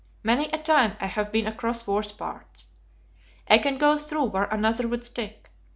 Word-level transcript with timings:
Many 0.23 0.45
a 0.47 0.57
time 0.57 0.97
I 0.99 1.05
have 1.05 1.31
been 1.31 1.45
across 1.45 1.85
worse 1.85 2.11
parts. 2.11 2.69
I 3.47 3.59
can 3.59 3.77
go 3.77 3.99
through 3.99 4.29
where 4.31 4.45
another 4.45 4.87
would 4.87 5.03
stick. 5.03 5.51